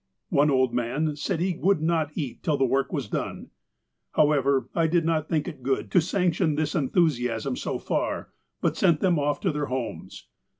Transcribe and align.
One 0.31 0.49
old 0.49 0.73
man 0.73 1.15
said 1.15 1.39
he 1.39 1.55
would 1.57 1.79
not 1.79 2.09
eat 2.15 2.41
till 2.41 2.57
the 2.57 2.65
work 2.65 2.91
was 2.91 3.07
done. 3.07 3.51
However, 4.13 4.67
I 4.73 4.87
did 4.87 5.05
not 5.05 5.29
think 5.29 5.47
it 5.47 5.61
good 5.61 5.91
to 5.91 6.01
sanction 6.01 6.55
this 6.55 6.73
enthusiasm 6.73 7.55
so 7.55 7.77
far, 7.77 8.31
but 8.61 8.75
sent 8.75 8.99
them 9.01 9.19
off 9.19 9.39
to 9.41 9.51
their 9.51 9.67
homes. 9.67 10.25